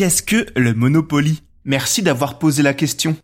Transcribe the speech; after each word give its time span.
qu'est-ce 0.00 0.22
que 0.22 0.46
le 0.56 0.72
Monopoly? 0.72 1.42
Merci 1.66 2.00
d'avoir 2.00 2.38
posé 2.38 2.62
la 2.62 2.72
question. 2.72 3.18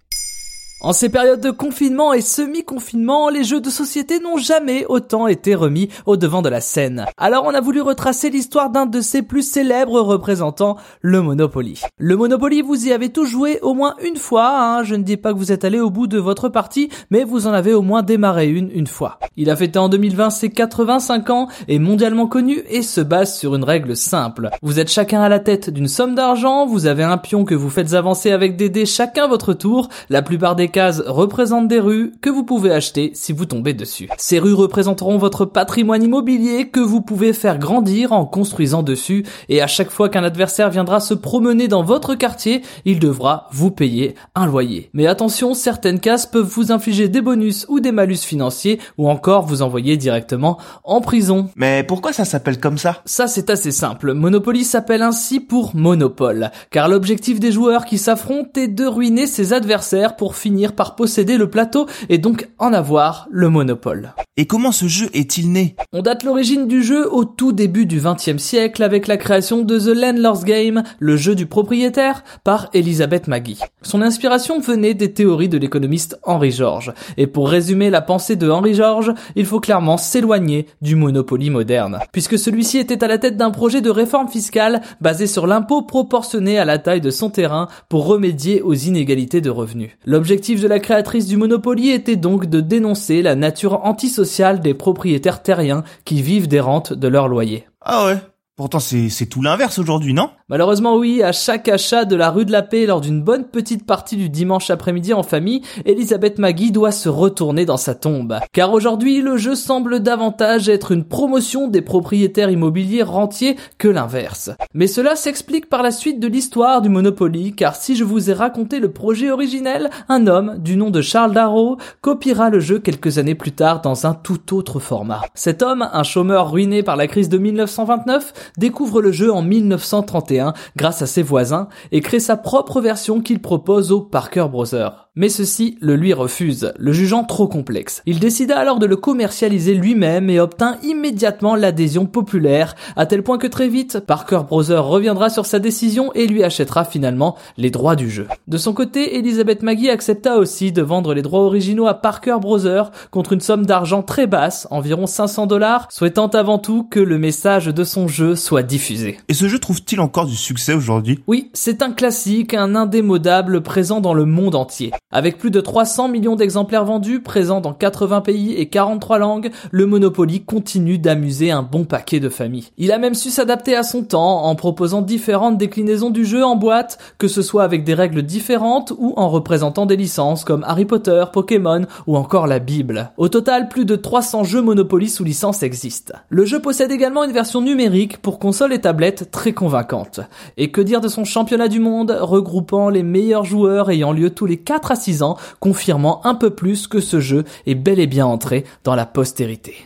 En 0.82 0.92
ces 0.92 1.08
périodes 1.08 1.40
de 1.40 1.50
confinement 1.50 2.12
et 2.12 2.20
semi-confinement, 2.20 3.30
les 3.30 3.44
jeux 3.44 3.62
de 3.62 3.70
société 3.70 4.20
n'ont 4.20 4.36
jamais 4.36 4.84
autant 4.90 5.26
été 5.26 5.54
remis 5.54 5.88
au 6.04 6.18
devant 6.18 6.42
de 6.42 6.50
la 6.50 6.60
scène. 6.60 7.06
Alors 7.16 7.44
on 7.46 7.54
a 7.54 7.62
voulu 7.62 7.80
retracer 7.80 8.28
l'histoire 8.28 8.68
d'un 8.68 8.84
de 8.84 9.00
ses 9.00 9.22
plus 9.22 9.40
célèbres 9.42 10.02
représentants, 10.02 10.76
le 11.00 11.22
Monopoly. 11.22 11.80
Le 11.96 12.16
Monopoly, 12.16 12.60
vous 12.60 12.86
y 12.86 12.92
avez 12.92 13.08
tous 13.08 13.24
joué 13.24 13.58
au 13.62 13.72
moins 13.72 13.94
une 14.04 14.18
fois, 14.18 14.50
hein. 14.50 14.82
je 14.82 14.96
ne 14.96 15.02
dis 15.02 15.16
pas 15.16 15.32
que 15.32 15.38
vous 15.38 15.50
êtes 15.50 15.64
allé 15.64 15.80
au 15.80 15.88
bout 15.88 16.06
de 16.06 16.18
votre 16.18 16.50
partie, 16.50 16.90
mais 17.10 17.24
vous 17.24 17.46
en 17.46 17.54
avez 17.54 17.72
au 17.72 17.80
moins 17.80 18.02
démarré 18.02 18.46
une 18.50 18.70
une 18.70 18.86
fois. 18.86 19.18
Il 19.38 19.48
a 19.48 19.56
fêté 19.56 19.78
en 19.78 19.88
2020 19.88 20.28
ses 20.28 20.50
85 20.50 21.30
ans, 21.30 21.48
est 21.68 21.78
mondialement 21.78 22.26
connu 22.26 22.62
et 22.68 22.82
se 22.82 23.00
base 23.00 23.34
sur 23.34 23.54
une 23.54 23.64
règle 23.64 23.96
simple. 23.96 24.50
Vous 24.60 24.78
êtes 24.78 24.90
chacun 24.90 25.22
à 25.22 25.30
la 25.30 25.40
tête 25.40 25.70
d'une 25.70 25.88
somme 25.88 26.14
d'argent, 26.14 26.66
vous 26.66 26.84
avez 26.84 27.02
un 27.02 27.16
pion 27.16 27.46
que 27.46 27.54
vous 27.54 27.70
faites 27.70 27.94
avancer 27.94 28.30
avec 28.30 28.56
des 28.56 28.68
dés 28.68 28.84
chacun 28.84 29.26
votre 29.26 29.54
tour, 29.54 29.88
la 30.10 30.20
plupart 30.20 30.54
des 30.54 30.65
cases 30.68 31.02
représentent 31.06 31.68
des 31.68 31.80
rues 31.80 32.12
que 32.20 32.30
vous 32.30 32.44
pouvez 32.44 32.70
acheter 32.70 33.10
si 33.14 33.32
vous 33.32 33.46
tombez 33.46 33.74
dessus. 33.74 34.08
Ces 34.18 34.38
rues 34.38 34.54
représenteront 34.54 35.18
votre 35.18 35.44
patrimoine 35.44 36.02
immobilier 36.02 36.68
que 36.68 36.80
vous 36.80 37.00
pouvez 37.00 37.32
faire 37.32 37.58
grandir 37.58 38.12
en 38.12 38.24
construisant 38.24 38.82
dessus 38.82 39.24
et 39.48 39.62
à 39.62 39.66
chaque 39.66 39.90
fois 39.90 40.08
qu'un 40.08 40.24
adversaire 40.24 40.70
viendra 40.70 41.00
se 41.00 41.14
promener 41.14 41.68
dans 41.68 41.82
votre 41.82 42.14
quartier, 42.14 42.62
il 42.84 42.98
devra 42.98 43.48
vous 43.52 43.70
payer 43.70 44.14
un 44.34 44.46
loyer. 44.46 44.90
Mais 44.92 45.06
attention, 45.06 45.54
certaines 45.54 46.00
cases 46.00 46.26
peuvent 46.26 46.46
vous 46.46 46.72
infliger 46.72 47.08
des 47.08 47.20
bonus 47.20 47.66
ou 47.68 47.80
des 47.80 47.92
malus 47.92 48.18
financiers 48.18 48.80
ou 48.98 49.08
encore 49.08 49.46
vous 49.46 49.62
envoyer 49.62 49.96
directement 49.96 50.58
en 50.84 51.00
prison. 51.00 51.48
Mais 51.56 51.84
pourquoi 51.84 52.12
ça 52.12 52.24
s'appelle 52.24 52.60
comme 52.60 52.78
ça? 52.78 53.02
Ça 53.04 53.26
c'est 53.26 53.50
assez 53.50 53.70
simple. 53.70 54.14
Monopoly 54.14 54.64
s'appelle 54.64 55.02
ainsi 55.02 55.40
pour 55.40 55.74
monopole, 55.74 56.50
car 56.70 56.88
l'objectif 56.88 57.40
des 57.40 57.52
joueurs 57.52 57.84
qui 57.84 57.98
s'affrontent 57.98 58.60
est 58.60 58.68
de 58.68 58.86
ruiner 58.86 59.26
ses 59.26 59.52
adversaires 59.52 60.16
pour 60.16 60.36
finir 60.36 60.55
par 60.72 60.96
posséder 60.96 61.36
le 61.36 61.50
plateau 61.50 61.86
et 62.08 62.18
donc 62.18 62.48
en 62.58 62.72
avoir 62.72 63.28
le 63.30 63.48
monopole. 63.48 64.12
Et 64.38 64.44
comment 64.44 64.70
ce 64.70 64.86
jeu 64.86 65.08
est-il 65.14 65.50
né? 65.50 65.76
On 65.94 66.02
date 66.02 66.22
l'origine 66.22 66.68
du 66.68 66.82
jeu 66.82 67.10
au 67.10 67.24
tout 67.24 67.52
début 67.52 67.86
du 67.86 68.02
XXe 68.02 68.36
siècle 68.36 68.82
avec 68.82 69.06
la 69.06 69.16
création 69.16 69.62
de 69.62 69.78
The 69.78 69.96
Landlord's 69.96 70.44
Game, 70.44 70.82
le 70.98 71.16
jeu 71.16 71.34
du 71.34 71.46
propriétaire, 71.46 72.22
par 72.44 72.68
Elizabeth 72.74 73.28
Maggie. 73.28 73.60
Son 73.80 74.02
inspiration 74.02 74.60
venait 74.60 74.92
des 74.92 75.14
théories 75.14 75.48
de 75.48 75.56
l'économiste 75.56 76.20
Henry 76.22 76.50
George. 76.50 76.92
Et 77.16 77.26
pour 77.26 77.48
résumer 77.48 77.88
la 77.88 78.02
pensée 78.02 78.36
de 78.36 78.50
Henry 78.50 78.74
George, 78.74 79.14
il 79.36 79.46
faut 79.46 79.58
clairement 79.58 79.96
s'éloigner 79.96 80.66
du 80.82 80.96
monopoly 80.96 81.48
moderne, 81.48 82.00
puisque 82.12 82.38
celui-ci 82.38 82.76
était 82.76 83.02
à 83.02 83.08
la 83.08 83.16
tête 83.16 83.38
d'un 83.38 83.50
projet 83.50 83.80
de 83.80 83.88
réforme 83.88 84.28
fiscale 84.28 84.82
basé 85.00 85.26
sur 85.26 85.46
l'impôt 85.46 85.80
proportionné 85.80 86.58
à 86.58 86.66
la 86.66 86.76
taille 86.76 87.00
de 87.00 87.10
son 87.10 87.30
terrain 87.30 87.68
pour 87.88 88.04
remédier 88.04 88.60
aux 88.60 88.74
inégalités 88.74 89.40
de 89.40 89.48
revenus. 89.48 89.92
L'objectif 90.04 90.60
de 90.60 90.68
la 90.68 90.78
créatrice 90.78 91.26
du 91.26 91.38
Monopoly 91.38 91.88
était 91.88 92.16
donc 92.16 92.44
de 92.44 92.60
dénoncer 92.60 93.22
la 93.22 93.34
nature 93.34 93.86
antisociale 93.86 94.25
des 94.60 94.74
propriétaires 94.74 95.42
terriens 95.42 95.84
qui 96.04 96.22
vivent 96.22 96.48
des 96.48 96.60
rentes 96.60 96.92
de 96.92 97.08
leur 97.08 97.28
loyer. 97.28 97.66
Ah 97.80 98.06
ouais? 98.06 98.18
Pourtant 98.56 98.80
c'est 98.80 99.26
tout 99.26 99.42
l'inverse 99.42 99.78
aujourd'hui, 99.78 100.14
non? 100.14 100.30
Malheureusement 100.48 100.96
oui, 100.96 101.22
à 101.22 101.32
chaque 101.32 101.68
achat 101.68 102.06
de 102.06 102.16
la 102.16 102.30
rue 102.30 102.46
de 102.46 102.52
la 102.52 102.62
Paix 102.62 102.86
lors 102.86 103.02
d'une 103.02 103.22
bonne 103.22 103.44
petite 103.44 103.84
partie 103.84 104.16
du 104.16 104.30
dimanche 104.30 104.70
après-midi 104.70 105.12
en 105.12 105.22
famille, 105.22 105.60
Elisabeth 105.84 106.38
Maggie 106.38 106.70
doit 106.70 106.90
se 106.90 107.10
retourner 107.10 107.66
dans 107.66 107.76
sa 107.76 107.94
tombe. 107.94 108.38
Car 108.52 108.72
aujourd'hui, 108.72 109.20
le 109.20 109.36
jeu 109.36 109.56
semble 109.56 110.00
davantage 110.00 110.70
être 110.70 110.92
une 110.92 111.04
promotion 111.04 111.68
des 111.68 111.82
propriétaires 111.82 112.48
immobiliers 112.48 113.02
rentiers 113.02 113.56
que 113.76 113.88
l'inverse. 113.88 114.50
Mais 114.72 114.86
cela 114.86 115.16
s'explique 115.16 115.68
par 115.68 115.82
la 115.82 115.90
suite 115.90 116.18
de 116.18 116.26
l'histoire 116.26 116.80
du 116.80 116.88
Monopoly, 116.88 117.52
car 117.52 117.76
si 117.76 117.94
je 117.94 118.04
vous 118.04 118.30
ai 118.30 118.32
raconté 118.32 118.80
le 118.80 118.90
projet 118.90 119.30
originel, 119.30 119.90
un 120.08 120.26
homme 120.26 120.56
du 120.56 120.78
nom 120.78 120.88
de 120.88 121.02
Charles 121.02 121.34
Darrow 121.34 121.76
copiera 122.00 122.48
le 122.48 122.60
jeu 122.60 122.78
quelques 122.78 123.18
années 123.18 123.34
plus 123.34 123.52
tard 123.52 123.82
dans 123.82 124.06
un 124.06 124.14
tout 124.14 124.54
autre 124.54 124.80
format. 124.80 125.20
Cet 125.34 125.62
homme, 125.62 125.86
un 125.92 126.04
chômeur 126.04 126.50
ruiné 126.50 126.82
par 126.82 126.96
la 126.96 127.06
crise 127.06 127.28
de 127.28 127.36
1929, 127.36 128.32
découvre 128.56 129.02
le 129.02 129.12
jeu 129.12 129.32
en 129.32 129.42
1931 129.42 130.54
grâce 130.76 131.02
à 131.02 131.06
ses 131.06 131.22
voisins 131.22 131.68
et 131.92 132.00
crée 132.00 132.20
sa 132.20 132.36
propre 132.36 132.80
version 132.80 133.20
qu'il 133.20 133.40
propose 133.40 133.92
aux 133.92 134.00
Parker 134.00 134.46
Brothers. 134.50 135.05
Mais 135.18 135.30
ceci 135.30 135.78
le 135.80 135.96
lui 135.96 136.12
refuse, 136.12 136.74
le 136.76 136.92
jugeant 136.92 137.24
trop 137.24 137.48
complexe. 137.48 138.02
Il 138.04 138.20
décida 138.20 138.58
alors 138.58 138.78
de 138.78 138.84
le 138.84 138.96
commercialiser 138.96 139.72
lui-même 139.72 140.28
et 140.28 140.38
obtint 140.38 140.76
immédiatement 140.82 141.56
l'adhésion 141.56 142.04
populaire, 142.04 142.74
à 142.96 143.06
tel 143.06 143.22
point 143.22 143.38
que 143.38 143.46
très 143.46 143.68
vite, 143.68 144.00
Parker 144.00 144.42
Brothers 144.46 144.86
reviendra 144.86 145.30
sur 145.30 145.46
sa 145.46 145.58
décision 145.58 146.12
et 146.12 146.26
lui 146.26 146.44
achètera 146.44 146.84
finalement 146.84 147.34
les 147.56 147.70
droits 147.70 147.96
du 147.96 148.10
jeu. 148.10 148.26
De 148.46 148.58
son 148.58 148.74
côté, 148.74 149.16
Elizabeth 149.16 149.62
Maggie 149.62 149.88
accepta 149.88 150.36
aussi 150.36 150.70
de 150.70 150.82
vendre 150.82 151.14
les 151.14 151.22
droits 151.22 151.44
originaux 151.44 151.86
à 151.86 151.94
Parker 151.94 152.36
Brothers 152.38 152.90
contre 153.10 153.32
une 153.32 153.40
somme 153.40 153.64
d'argent 153.64 154.02
très 154.02 154.26
basse, 154.26 154.68
environ 154.70 155.06
500 155.06 155.46
dollars, 155.46 155.88
souhaitant 155.90 156.28
avant 156.28 156.58
tout 156.58 156.84
que 156.84 157.00
le 157.00 157.16
message 157.16 157.68
de 157.68 157.84
son 157.84 158.06
jeu 158.06 158.36
soit 158.36 158.62
diffusé. 158.62 159.16
Et 159.28 159.34
ce 159.34 159.48
jeu 159.48 159.58
trouve-t-il 159.58 159.98
encore 160.00 160.26
du 160.26 160.36
succès 160.36 160.74
aujourd'hui? 160.74 161.20
Oui, 161.26 161.48
c'est 161.54 161.80
un 161.80 161.92
classique, 161.92 162.52
un 162.52 162.74
indémodable 162.74 163.62
présent 163.62 164.02
dans 164.02 164.12
le 164.12 164.26
monde 164.26 164.54
entier. 164.54 164.92
Avec 165.12 165.38
plus 165.38 165.52
de 165.52 165.60
300 165.60 166.08
millions 166.08 166.34
d'exemplaires 166.34 166.84
vendus, 166.84 167.22
présents 167.22 167.60
dans 167.60 167.72
80 167.72 168.22
pays 168.22 168.54
et 168.54 168.68
43 168.68 169.18
langues, 169.18 169.52
le 169.70 169.86
Monopoly 169.86 170.42
continue 170.42 170.98
d'amuser 170.98 171.52
un 171.52 171.62
bon 171.62 171.84
paquet 171.84 172.18
de 172.18 172.28
familles. 172.28 172.70
Il 172.76 172.90
a 172.90 172.98
même 172.98 173.14
su 173.14 173.30
s'adapter 173.30 173.76
à 173.76 173.84
son 173.84 174.02
temps 174.02 174.42
en 174.46 174.56
proposant 174.56 175.02
différentes 175.02 175.58
déclinaisons 175.58 176.10
du 176.10 176.24
jeu 176.24 176.44
en 176.44 176.56
boîte, 176.56 176.98
que 177.18 177.28
ce 177.28 177.40
soit 177.40 177.62
avec 177.62 177.84
des 177.84 177.94
règles 177.94 178.24
différentes 178.24 178.92
ou 178.98 179.14
en 179.16 179.28
représentant 179.28 179.86
des 179.86 179.94
licences 179.94 180.42
comme 180.42 180.64
Harry 180.66 180.86
Potter, 180.86 181.24
Pokémon 181.32 181.86
ou 182.08 182.16
encore 182.16 182.48
la 182.48 182.58
Bible. 182.58 183.12
Au 183.16 183.28
total, 183.28 183.68
plus 183.68 183.84
de 183.84 183.94
300 183.94 184.42
jeux 184.42 184.60
Monopoly 184.60 185.08
sous 185.08 185.22
licence 185.22 185.62
existent. 185.62 186.14
Le 186.30 186.44
jeu 186.44 186.58
possède 186.58 186.90
également 186.90 187.22
une 187.22 187.30
version 187.30 187.60
numérique 187.60 188.18
pour 188.18 188.40
console 188.40 188.72
et 188.72 188.80
tablette 188.80 189.30
très 189.30 189.52
convaincante. 189.52 190.18
Et 190.56 190.72
que 190.72 190.80
dire 190.80 191.00
de 191.00 191.06
son 191.06 191.24
championnat 191.24 191.68
du 191.68 191.78
monde 191.78 192.10
regroupant 192.20 192.88
les 192.88 193.04
meilleurs 193.04 193.44
joueurs 193.44 193.88
ayant 193.88 194.10
lieu 194.10 194.30
tous 194.30 194.46
les 194.46 194.56
4 194.56 194.95
à 194.96 195.00
6 195.00 195.22
ans, 195.22 195.36
confirmant 195.60 196.24
un 196.24 196.34
peu 196.34 196.50
plus 196.50 196.86
que 196.86 197.00
ce 197.00 197.20
jeu 197.20 197.44
est 197.66 197.74
bel 197.74 198.00
et 198.00 198.06
bien 198.06 198.26
entré 198.26 198.64
dans 198.84 198.94
la 198.94 199.06
postérité. 199.06 199.76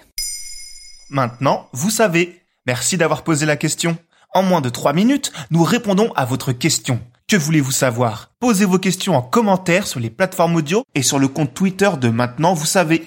Maintenant, 1.10 1.66
vous 1.72 1.90
savez. 1.90 2.40
Merci 2.66 2.96
d'avoir 2.96 3.24
posé 3.24 3.46
la 3.46 3.56
question. 3.56 3.98
En 4.32 4.42
moins 4.42 4.60
de 4.60 4.68
3 4.68 4.92
minutes, 4.92 5.32
nous 5.50 5.64
répondons 5.64 6.12
à 6.14 6.24
votre 6.24 6.52
question. 6.52 7.00
Que 7.26 7.36
voulez-vous 7.36 7.72
savoir? 7.72 8.30
Posez 8.40 8.64
vos 8.64 8.78
questions 8.78 9.16
en 9.16 9.22
commentaire 9.22 9.86
sur 9.86 10.00
les 10.00 10.10
plateformes 10.10 10.56
audio 10.56 10.84
et 10.94 11.02
sur 11.02 11.18
le 11.18 11.28
compte 11.28 11.54
Twitter 11.54 11.90
de 12.00 12.08
Maintenant, 12.08 12.54
vous 12.54 12.66
savez. 12.66 13.04